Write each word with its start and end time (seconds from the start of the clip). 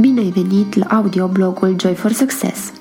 Bine 0.00 0.20
ai 0.20 0.30
venit 0.30 0.74
la 0.74 0.86
audioblogul 0.96 1.76
Joy 1.80 1.94
for 1.94 2.12
Success! 2.12 2.72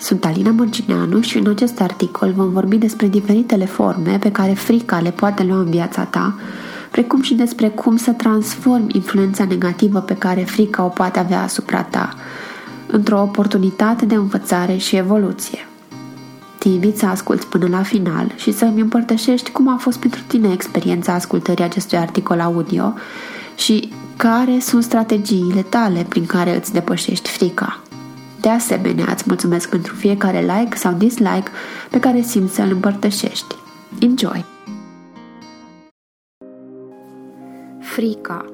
Sunt 0.00 0.24
Alina 0.24 0.50
Mărgineanu 0.50 1.20
și 1.20 1.38
în 1.38 1.48
acest 1.48 1.80
articol 1.80 2.32
vom 2.32 2.50
vorbi 2.50 2.76
despre 2.76 3.08
diferitele 3.08 3.64
forme 3.64 4.18
pe 4.18 4.32
care 4.32 4.52
frica 4.52 5.00
le 5.00 5.10
poate 5.10 5.42
lua 5.42 5.58
în 5.58 5.70
viața 5.70 6.04
ta, 6.04 6.38
precum 6.90 7.22
și 7.22 7.34
despre 7.34 7.68
cum 7.68 7.96
să 7.96 8.10
transformi 8.10 8.92
influența 8.94 9.44
negativă 9.44 9.98
pe 9.98 10.14
care 10.14 10.40
frica 10.40 10.84
o 10.84 10.88
poate 10.88 11.18
avea 11.18 11.42
asupra 11.42 11.82
ta 11.82 12.14
într-o 12.86 13.20
oportunitate 13.20 14.04
de 14.04 14.14
învățare 14.14 14.76
și 14.76 14.96
evoluție. 14.96 15.68
Te 16.58 16.68
invit 16.68 16.98
să 16.98 17.06
asculți 17.06 17.46
până 17.46 17.66
la 17.68 17.82
final 17.82 18.32
și 18.36 18.52
să 18.52 18.64
îmi 18.64 18.80
împărtășești 18.80 19.50
cum 19.50 19.68
a 19.68 19.76
fost 19.76 19.98
pentru 19.98 20.20
tine 20.26 20.52
experiența 20.52 21.12
ascultării 21.12 21.64
acestui 21.64 21.98
articol 21.98 22.40
audio 22.40 22.94
și 23.56 23.92
care 24.28 24.58
sunt 24.58 24.82
strategiile 24.82 25.62
tale 25.62 26.06
prin 26.08 26.26
care 26.26 26.56
îți 26.56 26.72
depășești 26.72 27.30
frica. 27.30 27.82
De 28.40 28.48
asemenea, 28.48 29.04
îți 29.08 29.24
mulțumesc 29.26 29.68
pentru 29.68 29.94
fiecare 29.94 30.40
like 30.40 30.76
sau 30.76 30.92
dislike 30.92 31.50
pe 31.90 32.00
care 32.00 32.20
simți 32.20 32.54
să-l 32.54 32.70
împărtășești. 32.70 33.54
Enjoy! 34.00 34.44
Frica 37.80 38.44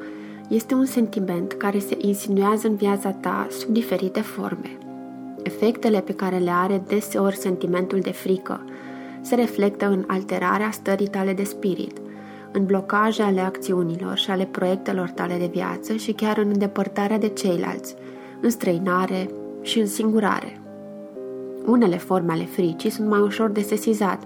este 0.49 0.75
un 0.75 0.85
sentiment 0.85 1.53
care 1.53 1.79
se 1.79 1.97
insinuează 2.01 2.67
în 2.67 2.77
viața 2.77 3.11
ta 3.11 3.47
sub 3.59 3.73
diferite 3.73 4.21
forme. 4.21 4.79
Efectele 5.43 6.01
pe 6.01 6.13
care 6.13 6.37
le 6.37 6.51
are 6.51 6.83
deseori 6.87 7.37
sentimentul 7.37 8.01
de 8.01 8.13
frică 8.13 8.65
se 9.21 9.35
reflectă 9.35 9.87
în 9.87 10.05
alterarea 10.07 10.71
stării 10.71 11.09
tale 11.09 11.33
de 11.33 11.45
spirit, 11.45 11.99
în 12.57 12.65
blocaje 12.65 13.23
ale 13.23 13.41
acțiunilor 13.41 14.17
și 14.17 14.31
ale 14.31 14.45
proiectelor 14.45 15.09
tale 15.09 15.37
de 15.39 15.51
viață 15.53 15.95
și 15.95 16.13
chiar 16.13 16.39
în 16.39 16.49
îndepărtarea 16.49 17.19
de 17.19 17.29
ceilalți, 17.29 17.95
în 18.41 18.51
străinare 18.51 19.31
și 19.63 19.79
în 19.79 19.87
singurare. 19.87 20.61
Unele 21.67 21.97
forme 21.97 22.33
ale 22.33 22.45
fricii 22.45 22.91
sunt 22.91 23.09
mai 23.09 23.21
ușor 23.21 23.51
de 23.51 23.61
sesizat, 23.61 24.23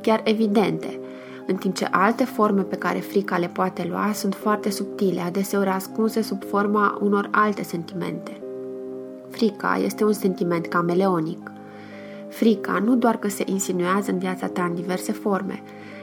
chiar 0.00 0.20
evidente, 0.24 0.98
în 1.46 1.56
timp 1.56 1.74
ce 1.74 1.88
alte 1.90 2.24
forme 2.24 2.62
pe 2.62 2.76
care 2.76 2.98
frica 2.98 3.38
le 3.38 3.50
poate 3.52 3.86
lua 3.90 4.10
sunt 4.14 4.34
foarte 4.34 4.70
subtile, 4.70 5.20
adeseori 5.20 5.68
ascunse 5.68 6.22
sub 6.22 6.44
forma 6.44 6.98
unor 7.00 7.28
alte 7.30 7.62
sentimente. 7.62 8.40
Frica 9.28 9.80
este 9.84 10.04
un 10.04 10.12
sentiment 10.12 10.66
cameleonic. 10.66 11.50
Frica 12.28 12.78
nu 12.84 12.96
doar 12.96 13.16
că 13.16 13.28
se 13.28 13.42
insinuează 13.46 14.10
în 14.10 14.18
viața 14.18 14.46
ta 14.46 14.64
în 14.64 14.74
diverse 14.74 15.12
forme, 15.12 15.62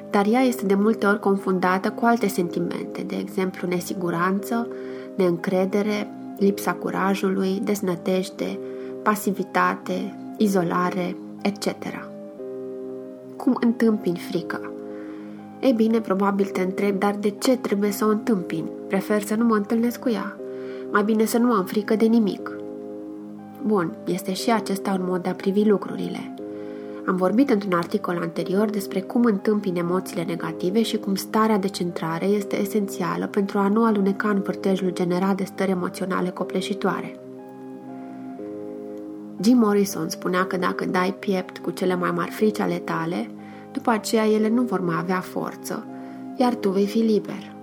dar 0.10 0.26
ea 0.32 0.42
este 0.42 0.66
de 0.66 0.74
multe 0.74 1.06
ori 1.06 1.20
confundată 1.20 1.92
cu 1.92 2.06
alte 2.06 2.28
sentimente, 2.28 3.02
de 3.08 3.16
exemplu 3.16 3.68
nesiguranță, 3.68 4.68
neîncredere, 5.16 6.08
lipsa 6.38 6.74
curajului, 6.74 7.62
deznădejde, 7.64 8.60
pasivitate, 9.04 10.16
izolare, 10.38 11.16
etc. 11.42 11.68
Cum 13.36 13.58
întâmpini 13.60 14.18
frica? 14.30 14.62
Ei 15.60 15.74
bine, 15.74 16.00
probabil 16.00 16.46
te 16.46 16.62
întreb, 16.62 17.00
dar 17.00 17.16
de 17.20 17.30
ce 17.30 17.58
trebuie 17.58 17.92
să 17.92 18.06
o 18.06 18.10
întâmpin? 18.10 18.66
Prefer 18.88 19.22
să 19.22 19.36
nu 19.36 19.46
mă 19.46 19.56
întâlnesc 19.56 20.00
cu 20.00 20.10
ea. 20.10 20.38
Mai 20.92 21.04
bine 21.04 21.26
să 21.26 21.38
nu 21.38 21.52
am 21.52 21.66
frică 21.66 21.96
de 21.96 22.06
nimic. 22.06 22.52
Bun, 23.66 23.92
este 24.06 24.34
și 24.34 24.52
acesta 24.52 24.98
un 25.00 25.06
mod 25.08 25.24
de 25.24 25.30
a 25.30 25.34
privi 25.34 25.64
lucrurile. 25.64 26.34
Am 27.10 27.16
vorbit 27.16 27.50
într-un 27.50 27.74
articol 27.74 28.18
anterior 28.22 28.70
despre 28.70 29.02
cum 29.02 29.24
întâmpin 29.24 29.76
emoțiile 29.76 30.24
negative 30.24 30.82
și 30.82 30.98
cum 30.98 31.16
starea 31.16 31.58
de 31.58 31.68
centrare 31.68 32.26
este 32.26 32.60
esențială 32.60 33.28
pentru 33.28 33.58
a 33.58 33.68
nu 33.68 33.86
aluneca 33.86 34.30
în 34.30 34.42
vârtejul 34.42 34.92
generat 34.94 35.36
de 35.36 35.44
stări 35.44 35.72
emoționale 35.72 36.30
copleșitoare. 36.30 37.20
Jim 39.42 39.58
Morrison 39.58 40.10
spunea 40.10 40.46
că 40.46 40.58
dacă 40.58 40.86
dai 40.86 41.14
piept 41.20 41.58
cu 41.58 41.72
cele 41.72 41.96
mai 41.96 42.12
mari 42.12 42.32
frici 42.32 42.60
ale 42.60 42.78
tale, 42.78 43.30
după 43.72 43.90
aceea 43.90 44.28
ele 44.28 44.50
nu 44.50 44.62
vor 44.62 44.80
mai 44.80 44.96
avea 45.00 45.20
forță, 45.20 45.86
iar 46.38 46.56
tu 46.56 46.70
vei 46.70 46.88
fi 46.88 47.00
liber. 47.00 47.56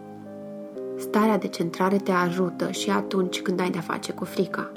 Starea 0.98 1.38
de 1.38 1.46
centrare 1.46 1.96
te 1.96 2.12
ajută 2.12 2.70
și 2.70 2.90
atunci 2.90 3.40
când 3.40 3.60
ai 3.60 3.70
de-a 3.70 3.80
face 3.80 4.12
cu 4.12 4.24
frica 4.24 4.70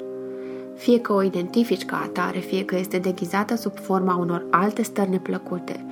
fie 0.80 1.00
că 1.00 1.12
o 1.12 1.22
identifici 1.22 1.84
ca 1.84 2.00
atare, 2.04 2.38
fie 2.38 2.64
că 2.64 2.76
este 2.76 2.98
deghizată 2.98 3.56
sub 3.56 3.78
forma 3.78 4.16
unor 4.16 4.46
alte 4.50 4.82
stări 4.82 5.10
neplăcute, 5.10 5.84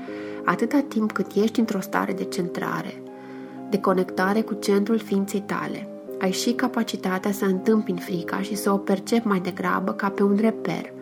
atâta 0.45 0.85
timp 0.89 1.13
cât 1.13 1.27
ești 1.35 1.59
într-o 1.59 1.81
stare 1.81 2.13
de 2.13 2.25
centrare, 2.25 3.03
de 3.71 3.79
conectare 3.79 4.41
cu 4.41 4.55
centrul 4.55 4.99
ființei 4.99 5.41
tale, 5.41 5.89
ai 6.21 6.31
și 6.31 6.53
capacitatea 6.53 7.33
să 7.33 7.45
întâmpini 7.45 7.99
frica 7.99 8.41
și 8.41 8.55
să 8.55 8.73
o 8.73 8.77
percepi 8.77 9.27
mai 9.27 9.41
degrabă 9.41 9.93
ca 9.93 10.09
pe 10.09 10.23
un 10.23 10.37
reper, 10.41 10.93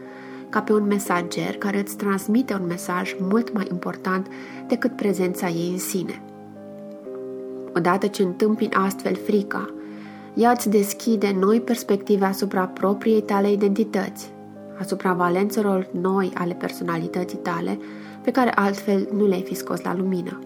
ca 0.48 0.60
pe 0.62 0.72
un 0.72 0.86
mesager 0.86 1.56
care 1.58 1.78
îți 1.78 1.96
transmite 1.96 2.54
un 2.54 2.66
mesaj 2.66 3.16
mult 3.18 3.52
mai 3.52 3.66
important 3.70 4.26
decât 4.66 4.96
prezența 4.96 5.48
ei 5.48 5.70
în 5.72 5.78
sine. 5.78 6.22
Odată 7.74 8.06
ce 8.06 8.22
întâmpini 8.22 8.72
astfel 8.72 9.14
frica, 9.14 9.70
ea 10.36 10.50
îți 10.50 10.68
deschide 10.68 11.36
noi 11.38 11.60
perspective 11.60 12.24
asupra 12.24 12.66
propriei 12.66 13.22
tale 13.22 13.52
identități, 13.52 14.32
asupra 14.78 15.12
valențelor 15.12 15.88
noi 16.00 16.32
ale 16.34 16.54
personalității 16.54 17.38
tale, 17.38 17.78
pe 18.22 18.30
care 18.30 18.50
altfel 18.54 19.08
nu 19.12 19.26
le-ai 19.26 19.42
fi 19.42 19.54
scos 19.54 19.82
la 19.82 19.94
lumină. 19.94 20.38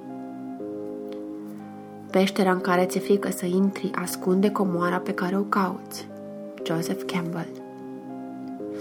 Peștera 2.11 2.53
în 2.53 2.61
care 2.61 2.85
ți-e 2.85 3.01
frică 3.01 3.31
să 3.31 3.47
intri 3.47 3.91
ascunde 3.95 4.51
comoara 4.51 4.97
pe 4.97 5.13
care 5.13 5.37
o 5.37 5.43
cauți. 5.43 6.09
Joseph 6.67 7.03
Campbell 7.13 7.49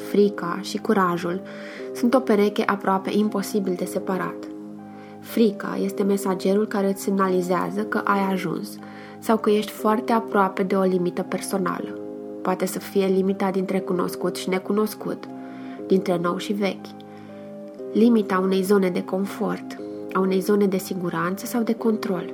Frica 0.09 0.59
și 0.61 0.77
curajul 0.77 1.41
sunt 1.95 2.13
o 2.13 2.19
pereche 2.19 2.63
aproape 2.65 3.09
imposibil 3.13 3.73
de 3.77 3.85
separat. 3.85 4.47
Frica 5.19 5.77
este 5.83 6.03
mesagerul 6.03 6.67
care 6.67 6.87
îți 6.87 7.03
semnalizează 7.03 7.83
că 7.83 7.97
ai 7.97 8.31
ajuns– 8.31 8.69
sau 9.19 9.37
că 9.37 9.49
ești 9.49 9.71
foarte 9.71 10.11
aproape 10.11 10.63
de 10.63 10.75
o 10.75 10.81
limită 10.81 11.21
personală. 11.21 11.99
Poate 12.41 12.65
să 12.65 12.79
fie 12.79 13.05
limita 13.05 13.51
dintre 13.51 13.79
cunoscut 13.79 14.35
și 14.35 14.49
necunoscut, 14.49 15.23
dintre 15.87 16.17
nou 16.21 16.37
și 16.37 16.53
vechi. 16.53 16.85
Limita 17.93 18.39
unei 18.39 18.61
zone 18.61 18.89
de 18.89 19.03
confort, 19.03 19.77
a 20.13 20.19
unei 20.19 20.39
zone 20.39 20.65
de 20.65 20.77
siguranță 20.77 21.45
sau 21.45 21.61
de 21.61 21.73
control. 21.73 22.33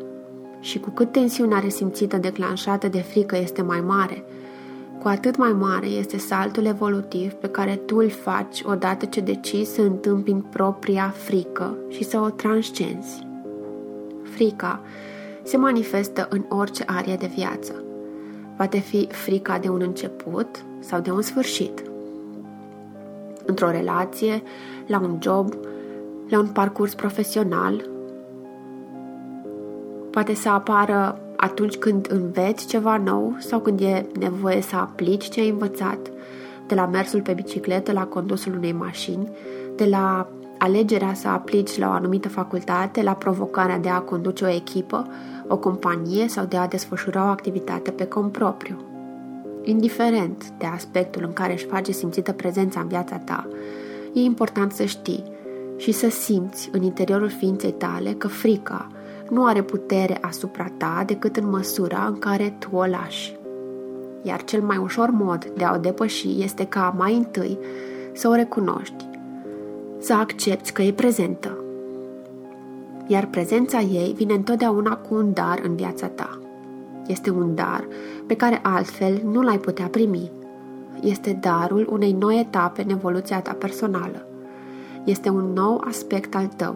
Și 0.59 0.79
cu 0.79 0.89
cât 0.89 1.11
tensiunea 1.11 1.59
resimțită 1.59 2.17
declanșată 2.17 2.87
de 2.87 2.99
frică 2.99 3.37
este 3.37 3.61
mai 3.61 3.81
mare, 3.81 4.23
cu 5.05 5.11
atât 5.11 5.37
mai 5.37 5.51
mare 5.51 5.85
este 5.85 6.17
saltul 6.17 6.65
evolutiv 6.65 7.31
pe 7.31 7.47
care 7.47 7.75
tu 7.75 7.95
îl 7.97 8.09
faci 8.09 8.61
odată 8.63 9.05
ce 9.05 9.19
decizi 9.19 9.73
să 9.73 9.81
întâmpini 9.81 10.45
propria 10.49 11.13
frică 11.17 11.77
și 11.89 12.03
să 12.03 12.19
o 12.19 12.29
transcenzi. 12.29 13.27
Frica 14.23 14.81
se 15.45 15.57
manifestă 15.57 16.27
în 16.29 16.45
orice 16.49 16.83
arie 16.85 17.15
de 17.15 17.31
viață. 17.35 17.83
Poate 18.55 18.79
fi 18.79 19.07
frica 19.11 19.57
de 19.57 19.69
un 19.69 19.81
început 19.81 20.65
sau 20.79 20.99
de 20.99 21.11
un 21.11 21.21
sfârșit. 21.21 21.83
Într-o 23.45 23.69
relație, 23.69 24.43
la 24.87 24.99
un 24.99 25.17
job, 25.21 25.53
la 26.29 26.39
un 26.39 26.47
parcurs 26.47 26.93
profesional. 26.93 27.89
Poate 30.09 30.33
să 30.33 30.49
apară 30.49 31.19
atunci 31.35 31.75
când 31.75 32.07
înveți 32.11 32.67
ceva 32.67 32.97
nou 32.97 33.35
sau 33.39 33.59
când 33.59 33.79
e 33.79 34.05
nevoie 34.19 34.61
să 34.61 34.75
aplici 34.75 35.29
ce 35.29 35.39
ai 35.39 35.49
învățat, 35.49 36.11
de 36.67 36.75
la 36.75 36.85
mersul 36.85 37.21
pe 37.21 37.33
bicicletă 37.33 37.91
la 37.91 38.05
condusul 38.05 38.53
unei 38.55 38.71
mașini, 38.71 39.29
de 39.75 39.85
la 39.85 40.27
alegerea 40.57 41.13
să 41.13 41.27
aplici 41.27 41.77
la 41.77 41.87
o 41.87 41.91
anumită 41.91 42.29
facultate, 42.29 43.03
la 43.03 43.13
provocarea 43.13 43.79
de 43.79 43.89
a 43.89 43.99
conduce 43.99 44.45
o 44.45 44.49
echipă, 44.49 45.07
o 45.47 45.57
companie 45.57 46.27
sau 46.27 46.45
de 46.45 46.57
a 46.57 46.67
desfășura 46.67 47.23
o 47.23 47.27
activitate 47.27 47.91
pe 47.91 48.05
cont 48.05 48.31
propriu. 48.31 48.77
Indiferent 49.63 50.49
de 50.57 50.65
aspectul 50.65 51.23
în 51.25 51.33
care 51.33 51.53
își 51.53 51.65
face 51.65 51.91
simțită 51.91 52.31
prezența 52.31 52.79
în 52.79 52.87
viața 52.87 53.17
ta, 53.17 53.47
e 54.13 54.19
important 54.19 54.71
să 54.71 54.83
știi 54.83 55.23
și 55.77 55.91
să 55.91 56.09
simți 56.09 56.69
în 56.71 56.83
interiorul 56.83 57.29
ființei 57.29 57.71
tale 57.71 58.11
că 58.11 58.27
frica 58.27 58.87
nu 59.29 59.45
are 59.45 59.61
putere 59.61 60.17
asupra 60.21 60.67
ta 60.77 61.03
decât 61.05 61.35
în 61.35 61.49
măsura 61.49 62.05
în 62.07 62.19
care 62.19 62.55
tu 62.59 62.69
o 62.73 62.85
lași. 62.85 63.35
Iar 64.21 64.43
cel 64.43 64.61
mai 64.61 64.77
ușor 64.77 65.09
mod 65.09 65.45
de 65.45 65.63
a 65.63 65.73
o 65.73 65.77
depăși 65.77 66.43
este 66.43 66.65
ca 66.65 66.93
mai 66.97 67.15
întâi 67.15 67.57
să 68.13 68.27
o 68.27 68.33
recunoști, 68.33 69.05
să 70.05 70.13
accepti 70.13 70.71
că 70.71 70.81
e 70.81 70.93
prezentă 70.93 71.57
iar 73.07 73.25
prezența 73.25 73.79
ei 73.79 74.13
vine 74.15 74.33
întotdeauna 74.33 74.95
cu 74.95 75.15
un 75.15 75.33
dar 75.33 75.61
în 75.63 75.75
viața 75.75 76.07
ta. 76.07 76.39
Este 77.07 77.29
un 77.29 77.55
dar 77.55 77.87
pe 78.27 78.35
care 78.35 78.59
altfel 78.63 79.21
nu 79.23 79.41
l-ai 79.41 79.57
putea 79.57 79.85
primi. 79.85 80.31
Este 81.01 81.37
darul 81.41 81.87
unei 81.91 82.11
noi 82.11 82.39
etape 82.39 82.81
în 82.81 82.89
evoluția 82.89 83.41
ta 83.41 83.53
personală. 83.53 84.27
Este 85.03 85.29
un 85.29 85.53
nou 85.53 85.83
aspect 85.87 86.35
al 86.35 86.45
tău, 86.45 86.75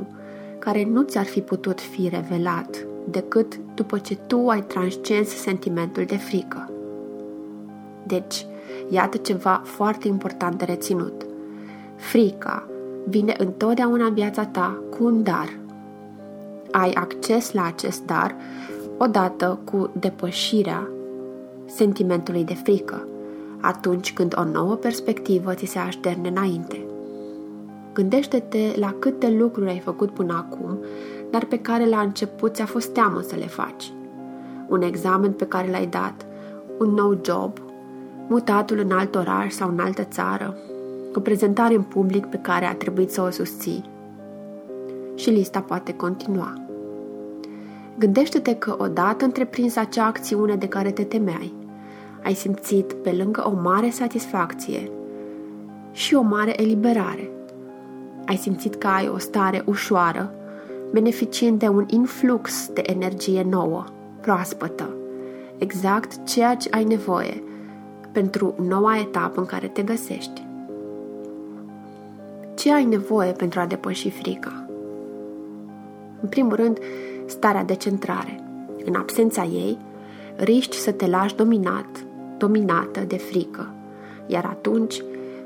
care 0.59 0.85
nu 0.85 1.01
ți-ar 1.01 1.25
fi 1.25 1.41
putut 1.41 1.81
fi 1.81 2.09
revelat 2.09 2.85
decât 3.09 3.59
după 3.75 3.97
ce 3.97 4.15
tu 4.15 4.47
ai 4.47 4.61
transcens 4.61 5.29
sentimentul 5.29 6.03
de 6.03 6.17
frică. 6.17 6.71
Deci, 8.03 8.45
Iată 8.91 9.17
ceva 9.17 9.61
foarte 9.65 10.07
important 10.07 10.57
de 10.57 10.65
reținut. 10.65 11.25
Frica 11.95 12.69
vine 13.07 13.35
întotdeauna 13.37 14.05
în 14.05 14.13
viața 14.13 14.45
ta 14.45 14.81
cu 14.89 15.03
un 15.03 15.23
dar. 15.23 15.57
Ai 16.71 16.91
acces 16.91 17.51
la 17.51 17.65
acest 17.65 18.05
dar 18.05 18.35
odată 18.97 19.59
cu 19.63 19.89
depășirea 19.99 20.87
sentimentului 21.65 22.43
de 22.43 22.53
frică, 22.53 23.07
atunci 23.61 24.13
când 24.13 24.35
o 24.37 24.43
nouă 24.43 24.75
perspectivă 24.75 25.53
ți 25.53 25.65
se 25.65 25.79
așterne 25.79 26.27
înainte. 26.27 26.85
Gândește-te 27.93 28.79
la 28.79 28.95
câte 28.99 29.29
lucruri 29.29 29.69
ai 29.69 29.79
făcut 29.79 30.11
până 30.11 30.33
acum, 30.33 30.77
dar 31.29 31.45
pe 31.45 31.59
care 31.59 31.85
la 31.85 31.99
început 31.99 32.53
ți-a 32.53 32.65
fost 32.65 32.89
teamă 32.89 33.21
să 33.21 33.35
le 33.35 33.47
faci. 33.47 33.93
Un 34.67 34.81
examen 34.81 35.31
pe 35.31 35.45
care 35.45 35.69
l-ai 35.69 35.85
dat, 35.85 36.25
un 36.79 36.89
nou 36.89 37.19
job, 37.25 37.57
mutatul 38.27 38.79
în 38.79 38.91
alt 38.91 39.15
oraș 39.15 39.51
sau 39.53 39.69
în 39.69 39.79
altă 39.79 40.03
țară, 40.03 40.57
o 41.15 41.19
prezentare 41.19 41.75
în 41.75 41.81
public 41.81 42.25
pe 42.25 42.37
care 42.37 42.65
a 42.65 42.75
trebuit 42.75 43.11
să 43.11 43.21
o 43.21 43.29
susții. 43.29 43.89
Și 45.15 45.29
lista 45.29 45.61
poate 45.61 45.93
continua. 45.93 46.53
Gândește-te 47.99 48.55
că 48.55 48.75
odată 48.77 49.25
întreprins 49.25 49.75
acea 49.75 50.05
acțiune 50.05 50.55
de 50.55 50.67
care 50.67 50.91
te 50.91 51.03
temeai, 51.03 51.53
ai 52.23 52.33
simțit 52.33 52.93
pe 52.93 53.11
lângă 53.11 53.43
o 53.47 53.61
mare 53.61 53.89
satisfacție 53.89 54.91
și 55.91 56.15
o 56.15 56.21
mare 56.21 56.61
eliberare. 56.61 57.29
Ai 58.25 58.35
simțit 58.35 58.75
că 58.75 58.87
ai 58.87 59.11
o 59.13 59.17
stare 59.17 59.63
ușoară, 59.65 60.33
beneficiind 60.91 61.59
de 61.59 61.67
un 61.67 61.85
influx 61.89 62.69
de 62.73 62.81
energie 62.85 63.45
nouă, 63.49 63.83
proaspătă, 64.21 64.89
exact 65.57 66.25
ceea 66.25 66.55
ce 66.55 66.69
ai 66.71 66.83
nevoie 66.83 67.43
pentru 68.11 68.55
noua 68.67 68.99
etapă 68.99 69.39
în 69.39 69.45
care 69.45 69.67
te 69.67 69.81
găsești. 69.81 70.48
Ce 72.59 72.73
ai 72.73 72.85
nevoie 72.85 73.31
pentru 73.31 73.59
a 73.59 73.65
depăși 73.65 74.09
frica? 74.09 74.65
În 76.21 76.29
primul 76.29 76.55
rând, 76.55 76.77
starea 77.25 77.63
de 77.63 77.75
centrare. 77.75 78.43
În 78.85 78.95
absența 78.95 79.43
ei, 79.43 79.77
riști 80.35 80.75
să 80.75 80.91
te 80.91 81.07
lași 81.07 81.35
dominat, 81.35 82.05
dominată 82.37 82.99
de 82.99 83.17
frică. 83.17 83.73
Iar 84.27 84.45
atunci, 84.45 85.03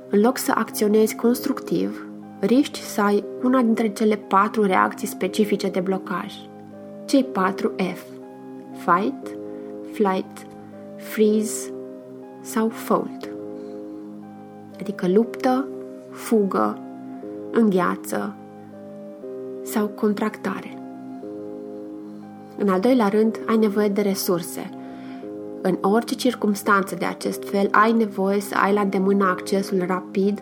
în 0.09 0.21
loc 0.21 0.37
să 0.37 0.51
acționezi 0.55 1.15
constructiv, 1.15 2.07
riști 2.39 2.79
să 2.79 3.01
ai 3.01 3.23
una 3.43 3.61
dintre 3.61 3.89
cele 3.89 4.15
patru 4.15 4.63
reacții 4.63 5.07
specifice 5.07 5.69
de 5.69 5.79
blocaj. 5.79 6.33
Cei 7.05 7.23
patru 7.23 7.71
F. 7.93 8.03
Fight, 8.71 9.37
Flight, 9.91 10.47
Freeze 10.97 11.73
sau 12.41 12.69
Fold. 12.69 13.29
Adică 14.79 15.07
luptă, 15.07 15.67
fugă, 16.11 16.77
îngheață 17.53 18.35
sau 19.63 19.87
contractare. 19.87 20.77
În 22.57 22.69
al 22.69 22.79
doilea 22.79 23.07
rând, 23.07 23.39
ai 23.45 23.57
nevoie 23.57 23.87
de 23.87 24.01
resurse. 24.01 24.69
În 25.61 25.77
orice 25.81 26.15
circunstanță 26.15 26.95
de 26.95 27.05
acest 27.05 27.49
fel, 27.49 27.67
ai 27.71 27.91
nevoie 27.91 28.39
să 28.39 28.55
ai 28.63 28.73
la 28.73 28.81
îndemână 28.81 29.25
accesul 29.25 29.83
rapid 29.87 30.41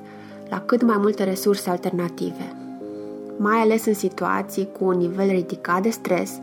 la 0.49 0.59
cât 0.59 0.81
mai 0.81 0.97
multe 0.99 1.23
resurse 1.23 1.69
alternative. 1.69 2.55
Mai 3.37 3.57
ales 3.57 3.85
în 3.85 3.93
situații 3.93 4.69
cu 4.79 4.85
un 4.85 4.97
nivel 4.97 5.29
ridicat 5.29 5.81
de 5.81 5.89
stres, 5.89 6.39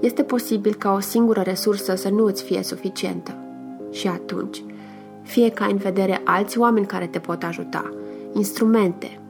este 0.00 0.22
posibil 0.22 0.74
ca 0.74 0.92
o 0.92 1.00
singură 1.00 1.40
resursă 1.40 1.94
să 1.94 2.08
nu 2.08 2.24
îți 2.24 2.42
fie 2.42 2.62
suficientă. 2.62 3.34
Și 3.90 4.08
atunci, 4.08 4.62
fie 5.22 5.50
ca 5.50 5.64
în 5.64 5.76
vedere 5.76 6.20
alți 6.24 6.58
oameni 6.58 6.86
care 6.86 7.06
te 7.06 7.18
pot 7.18 7.42
ajuta, 7.42 7.90
instrumente, 8.32 9.20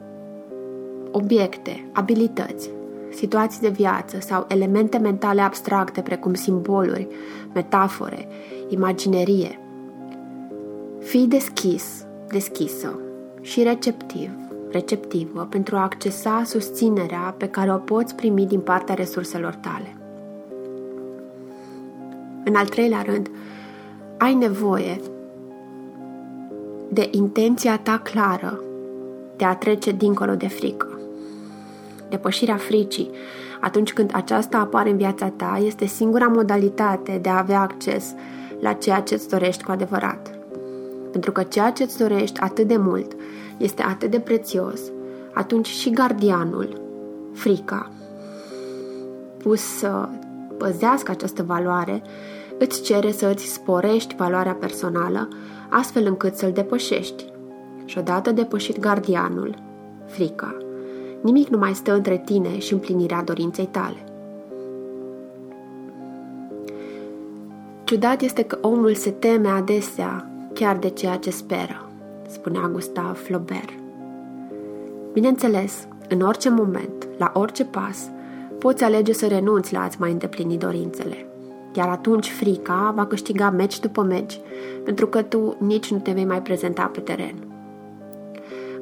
obiecte, 1.11 1.89
abilități, 1.91 2.69
situații 3.13 3.61
de 3.61 3.69
viață 3.69 4.19
sau 4.19 4.45
elemente 4.47 4.97
mentale 4.97 5.41
abstracte 5.41 6.01
precum 6.01 6.33
simboluri, 6.33 7.07
metafore, 7.53 8.27
imaginerie. 8.69 9.59
Fii 10.99 11.27
deschis, 11.27 12.05
deschisă 12.27 12.99
și 13.41 13.63
receptiv, 13.63 14.29
receptivă 14.71 15.47
pentru 15.49 15.75
a 15.75 15.81
accesa 15.81 16.41
susținerea 16.45 17.35
pe 17.37 17.47
care 17.47 17.73
o 17.73 17.77
poți 17.77 18.15
primi 18.15 18.45
din 18.45 18.59
partea 18.59 18.95
resurselor 18.95 19.53
tale. 19.53 19.95
În 22.45 22.55
al 22.55 22.67
treilea 22.67 23.01
rând, 23.01 23.29
ai 24.17 24.33
nevoie 24.33 24.99
de 26.89 27.07
intenția 27.11 27.77
ta 27.77 27.97
clară 27.97 28.63
de 29.37 29.45
a 29.45 29.55
trece 29.55 29.91
dincolo 29.91 30.35
de 30.35 30.47
frică. 30.47 31.00
Depășirea 32.11 32.55
fricii, 32.57 33.09
atunci 33.59 33.93
când 33.93 34.11
aceasta 34.13 34.57
apare 34.57 34.89
în 34.89 34.97
viața 34.97 35.27
ta, 35.27 35.59
este 35.65 35.85
singura 35.85 36.27
modalitate 36.27 37.19
de 37.21 37.29
a 37.29 37.37
avea 37.37 37.61
acces 37.61 38.13
la 38.59 38.73
ceea 38.73 38.99
ce 38.99 39.13
îți 39.13 39.29
dorești 39.29 39.63
cu 39.63 39.71
adevărat. 39.71 40.39
Pentru 41.11 41.31
că 41.31 41.43
ceea 41.43 41.71
ce 41.71 41.83
îți 41.83 41.97
dorești 41.97 42.39
atât 42.39 42.67
de 42.67 42.77
mult 42.77 43.11
este 43.57 43.81
atât 43.81 44.11
de 44.11 44.19
prețios, 44.19 44.81
atunci 45.33 45.67
și 45.67 45.89
gardianul, 45.89 46.81
frica, 47.33 47.91
pus 49.37 49.61
să 49.61 50.09
păzească 50.57 51.11
această 51.11 51.43
valoare, 51.43 52.01
îți 52.57 52.81
cere 52.81 53.11
să 53.11 53.27
îți 53.27 53.53
sporești 53.53 54.15
valoarea 54.15 54.53
personală, 54.53 55.27
astfel 55.69 56.05
încât 56.05 56.35
să-l 56.35 56.51
depășești. 56.51 57.25
Și 57.85 57.97
odată 57.97 58.31
depășit 58.31 58.79
gardianul, 58.79 59.55
frica, 60.05 60.57
nimic 61.21 61.47
nu 61.47 61.57
mai 61.57 61.73
stă 61.73 61.93
între 61.93 62.21
tine 62.25 62.59
și 62.59 62.73
împlinirea 62.73 63.23
dorinței 63.23 63.65
tale. 63.65 64.05
Ciudat 67.83 68.21
este 68.21 68.43
că 68.43 68.57
omul 68.61 68.93
se 68.93 69.09
teme 69.09 69.47
adesea 69.47 70.29
chiar 70.53 70.77
de 70.77 70.89
ceea 70.89 71.17
ce 71.17 71.29
speră, 71.29 71.89
spunea 72.27 72.69
Gustave 72.71 73.17
Flaubert. 73.17 73.73
Bineînțeles, 75.13 75.87
în 76.09 76.21
orice 76.21 76.49
moment, 76.49 77.07
la 77.17 77.31
orice 77.35 77.65
pas, 77.65 78.09
poți 78.59 78.83
alege 78.83 79.13
să 79.13 79.27
renunți 79.27 79.73
la 79.73 79.81
a-ți 79.81 79.99
mai 79.99 80.11
îndeplini 80.11 80.57
dorințele. 80.57 81.25
Iar 81.73 81.89
atunci 81.89 82.29
frica 82.29 82.93
va 82.95 83.05
câștiga 83.05 83.49
meci 83.49 83.79
după 83.79 84.01
meci, 84.01 84.39
pentru 84.83 85.07
că 85.07 85.21
tu 85.21 85.55
nici 85.59 85.91
nu 85.91 85.97
te 85.97 86.11
vei 86.11 86.25
mai 86.25 86.41
prezenta 86.41 86.83
pe 86.83 86.99
teren. 86.99 87.50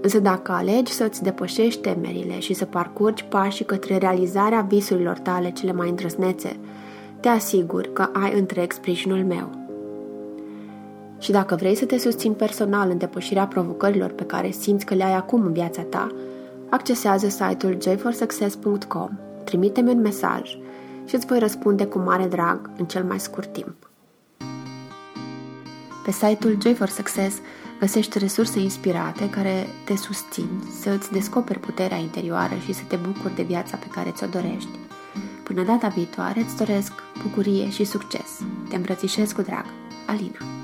Însă 0.02 0.20
dacă 0.20 0.52
alegi 0.52 0.92
să-ți 0.92 1.24
depășești 1.24 1.82
temerile 1.82 2.40
și 2.40 2.54
să 2.54 2.66
parcurgi 2.66 3.24
pașii 3.24 3.66
către 3.66 3.98
realizarea 3.98 4.62
visurilor 4.62 5.18
tale 5.18 5.52
cele 5.52 5.72
mai 5.72 5.90
îndrăznețe, 5.90 6.60
te 7.20 7.28
asigur 7.28 7.94
că 7.94 8.10
ai 8.14 8.40
întreg 8.40 8.72
sprijinul 8.72 9.26
meu. 9.26 9.50
Și 11.20 11.32
dacă 11.32 11.56
vrei 11.56 11.76
să 11.76 11.86
te 11.86 11.98
susțin 11.98 12.34
personal 12.34 12.90
în 12.90 12.98
depășirea 12.98 13.48
provocărilor 13.48 14.12
pe 14.12 14.24
care 14.24 14.52
simți 14.52 14.86
că 14.86 14.94
le 14.94 15.04
ai 15.04 15.16
acum 15.16 15.46
în 15.46 15.54
viața 15.54 15.82
ta, 15.82 16.08
accesează 16.70 17.28
site-ul 17.28 17.78
joyforsuccess.com, 17.82 19.10
trimite-mi 19.44 19.90
un 19.90 20.02
mesaj 20.02 20.58
și 21.06 21.16
îți 21.16 21.26
voi 21.26 21.40
răspunde 21.40 21.86
cu 21.86 22.00
mare 22.00 22.26
drag 22.26 22.70
în 22.78 22.86
cel 22.86 23.04
mai 23.04 23.20
scurt 23.20 23.54
timp. 23.54 23.90
Pe 26.06 26.12
site-ul 26.12 26.58
Joy 26.62 26.74
for 26.74 26.88
Success 26.88 27.38
găsești 27.80 28.18
resurse 28.18 28.60
inspirate 28.60 29.30
care 29.30 29.68
te 29.84 29.96
susțin 29.96 30.50
să 30.82 30.90
îți 30.90 31.12
descoperi 31.12 31.60
puterea 31.60 31.98
interioară 31.98 32.56
și 32.66 32.74
să 32.74 32.82
te 32.88 32.96
bucuri 32.96 33.36
de 33.36 33.44
viața 33.44 33.78
pe 33.78 33.88
care 33.88 34.12
ți-o 34.12 34.28
dorești. 34.28 34.70
Până 35.44 35.64
data 35.64 35.88
viitoare 35.88 36.40
îți 36.40 36.58
doresc 36.58 36.92
bucurie 37.24 37.70
și 37.70 37.84
succes. 37.84 38.42
Te 38.70 38.76
îmbrățișez 38.76 39.32
cu 39.32 39.42
drag. 39.42 39.66
Alina 40.06 40.59